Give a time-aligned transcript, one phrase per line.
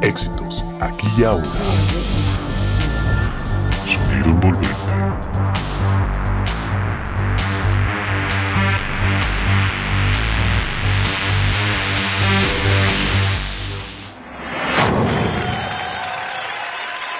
[0.00, 1.44] Éxitos aquí y ahora.
[3.84, 4.65] Sonido.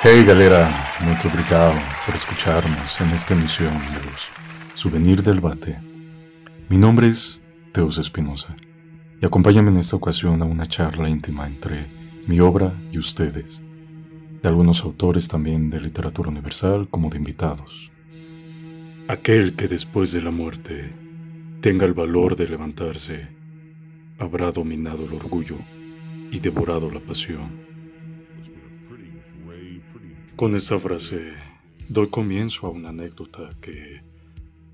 [0.08, 0.70] Hey galera,
[1.00, 1.74] muito obrigado
[2.04, 4.30] por escucharnos en esta emisión de los
[4.74, 5.80] Souvenir del Bate.
[6.68, 7.42] Mi nombre es
[7.72, 8.54] Teos Espinosa
[9.20, 11.88] y acompáñame en esta ocasión a una charla íntima entre
[12.28, 13.60] mi obra y ustedes,
[14.42, 17.90] de algunos autores también de literatura universal como de invitados.
[19.08, 20.92] Aquel que después de la muerte
[21.60, 23.26] tenga el valor de levantarse,
[24.20, 25.56] habrá dominado el orgullo
[26.30, 27.75] y devorado la pasión.
[30.36, 31.32] Con esta frase
[31.88, 34.02] doy comienzo a una anécdota que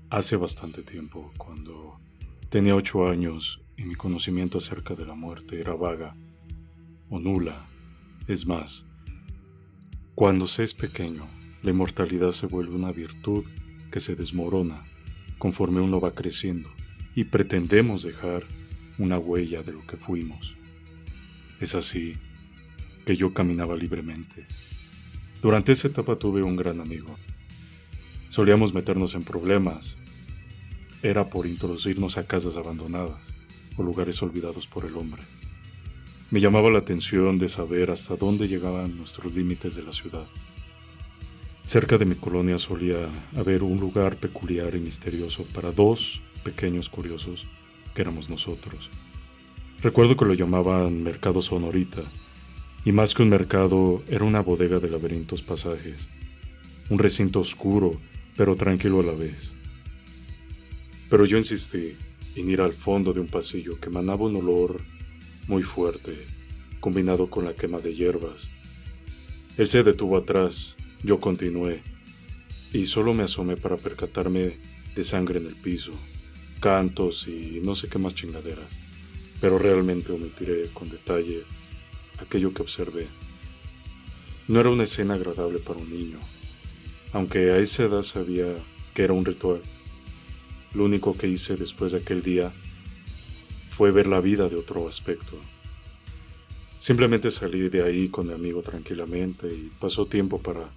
[0.09, 2.01] hace bastante tiempo, cuando
[2.49, 6.17] tenía ocho años y mi conocimiento acerca de la muerte era vaga
[7.09, 7.65] o nula.
[8.27, 8.85] Es más,
[10.15, 11.29] cuando se es pequeño,
[11.61, 13.45] la inmortalidad se vuelve una virtud
[13.89, 14.83] que se desmorona
[15.37, 16.69] conforme uno va creciendo
[17.15, 18.43] y pretendemos dejar
[18.97, 20.57] una huella de lo que fuimos.
[21.61, 22.15] Es así
[23.05, 24.45] que yo caminaba libremente
[25.43, 27.17] durante esa etapa tuve un gran amigo.
[28.29, 29.97] Solíamos meternos en problemas.
[31.03, 33.33] Era por introducirnos a casas abandonadas
[33.75, 35.21] o lugares olvidados por el hombre.
[36.31, 40.25] Me llamaba la atención de saber hasta dónde llegaban nuestros límites de la ciudad.
[41.65, 47.45] Cerca de mi colonia solía haber un lugar peculiar y misterioso para dos pequeños curiosos
[47.93, 48.89] que éramos nosotros.
[49.81, 52.01] Recuerdo que lo llamaban Mercado Sonorita
[52.85, 56.09] y más que un mercado, era una bodega de laberintos pasajes,
[56.89, 57.99] un recinto oscuro,
[58.35, 59.53] pero tranquilo a la vez.
[61.09, 61.95] Pero yo insistí
[62.35, 64.81] en ir al fondo de un pasillo que emanaba un olor
[65.47, 66.17] muy fuerte,
[66.79, 68.49] combinado con la quema de hierbas.
[69.57, 71.81] Él se detuvo atrás, yo continué,
[72.73, 74.57] y solo me asomé para percatarme
[74.95, 75.93] de sangre en el piso,
[76.59, 78.79] cantos y no sé qué más chingaderas,
[79.39, 81.43] pero realmente omitiré con detalle
[82.23, 83.07] aquello que observé.
[84.47, 86.19] No era una escena agradable para un niño,
[87.13, 88.47] aunque a esa edad sabía
[88.93, 89.61] que era un ritual.
[90.73, 92.51] Lo único que hice después de aquel día
[93.69, 95.37] fue ver la vida de otro aspecto.
[96.79, 100.69] Simplemente salí de ahí con mi amigo tranquilamente y pasó tiempo para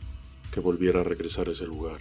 [0.52, 2.00] que volviera a regresar a ese lugar.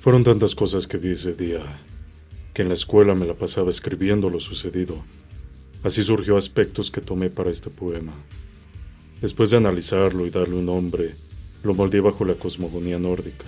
[0.00, 1.60] Fueron tantas cosas que vi ese día
[2.60, 4.96] en la escuela me la pasaba escribiendo lo sucedido.
[5.82, 8.12] Así surgió aspectos que tomé para este poema.
[9.20, 11.14] Después de analizarlo y darle un nombre,
[11.62, 13.46] lo moldeé bajo la cosmogonía nórdica.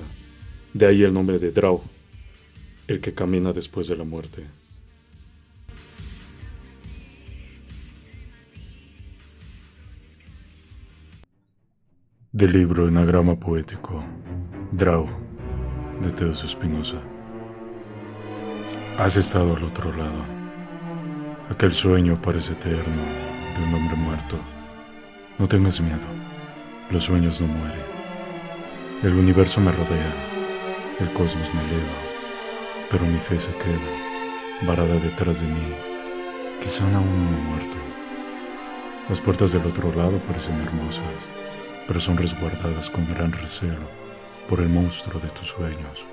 [0.74, 1.82] De ahí el nombre de Drau,
[2.88, 4.46] el que camina después de la muerte.
[12.32, 14.02] Del libro Enagrama Poético,
[14.72, 15.06] Drau,
[16.00, 17.02] de Teos Espinosa.
[19.02, 20.24] Has estado al otro lado.
[21.50, 23.02] Aquel sueño parece eterno
[23.52, 24.38] de un hombre muerto.
[25.40, 26.06] No tengas miedo.
[26.88, 27.84] Los sueños no mueren.
[29.02, 30.14] El universo me rodea.
[31.00, 31.98] El cosmos me eleva.
[32.92, 35.74] Pero mi fe se queda, varada detrás de mí,
[36.60, 37.76] quizá aún no muerto.
[39.08, 41.28] Las puertas del otro lado parecen hermosas,
[41.88, 43.88] pero son resguardadas con gran recelo
[44.48, 46.06] por el monstruo de tus sueños.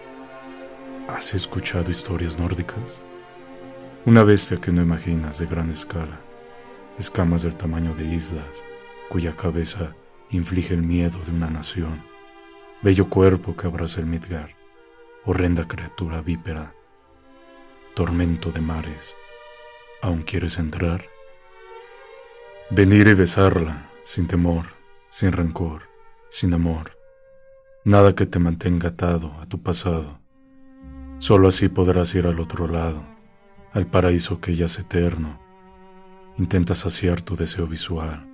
[1.09, 3.01] ¿Has escuchado historias nórdicas?
[4.05, 6.21] Una bestia que no imaginas de gran escala,
[6.99, 8.63] escamas del tamaño de islas,
[9.09, 9.95] cuya cabeza
[10.29, 12.03] inflige el miedo de una nación,
[12.83, 14.51] bello cuerpo que abraza el Midgard,
[15.25, 16.75] horrenda criatura vípera,
[17.95, 19.15] tormento de mares.
[20.03, 21.09] ¿Aún quieres entrar?
[22.69, 24.67] Venir y besarla, sin temor,
[25.09, 25.89] sin rencor,
[26.29, 26.95] sin amor,
[27.83, 30.19] nada que te mantenga atado a tu pasado
[31.29, 33.05] Solo así podrás ir al otro lado,
[33.71, 35.39] al paraíso que ya es eterno.
[36.39, 38.27] Intenta saciar tu deseo visual,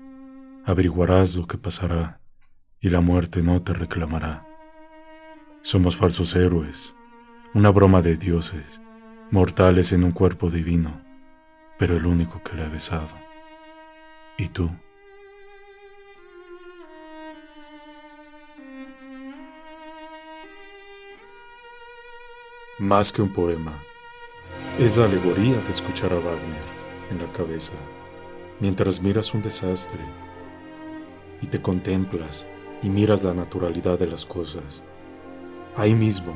[0.63, 2.21] averiguarás lo que pasará
[2.79, 4.47] y la muerte no te reclamará.
[5.59, 6.95] Somos falsos héroes,
[7.53, 8.79] una broma de dioses,
[9.29, 11.01] mortales en un cuerpo divino,
[11.77, 13.13] pero el único que la he besado.
[14.37, 14.71] ¿Y tú?
[22.79, 23.81] Más que un poema,
[24.77, 26.65] es la alegoría de escuchar a Wagner
[27.09, 27.71] en la cabeza
[28.59, 30.01] mientras miras un desastre
[31.41, 32.45] y te contemplas
[32.83, 34.83] y miras la naturalidad de las cosas.
[35.77, 36.33] Ahí mismo,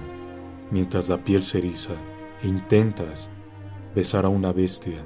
[0.71, 1.95] mientras la piel se eriza
[2.41, 3.29] e intentas
[3.93, 5.05] besar a una bestia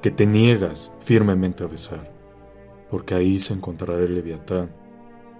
[0.00, 2.08] que te niegas firmemente a besar,
[2.88, 4.70] porque ahí se encontrará el leviatán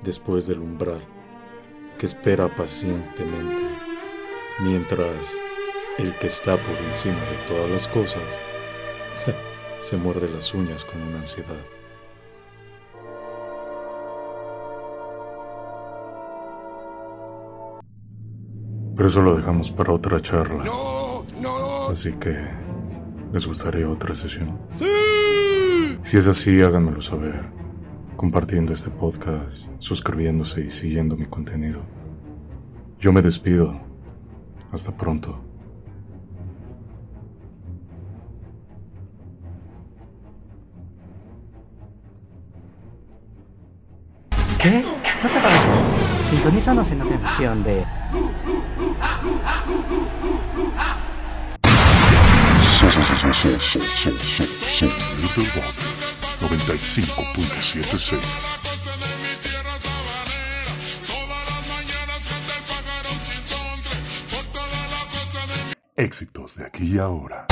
[0.03, 1.01] después del umbral,
[1.97, 3.68] que espera pacientemente,
[4.61, 5.39] mientras
[5.99, 8.39] el que está por encima de todas las cosas
[9.81, 11.57] se muerde las uñas con una ansiedad.
[18.97, 20.65] Pero eso lo dejamos para otra charla.
[21.89, 22.37] Así que,
[23.33, 24.59] ¿les gustaría otra sesión?
[24.75, 24.87] ¡Sí!
[26.03, 27.49] Si es así, háganmelo saber.
[28.17, 31.81] Compartiendo este podcast, suscribiéndose y siguiendo mi contenido.
[32.99, 33.88] Yo me despido.
[34.73, 35.39] Hasta pronto.
[44.59, 44.85] ¿Qué?
[45.23, 45.95] No te vayas.
[46.21, 47.87] Sintonízanos en la televisión de
[52.79, 53.03] Sonido
[55.37, 55.63] del Valle
[56.41, 58.58] 95.76
[65.99, 67.49] Éxitos de aquí y ahora.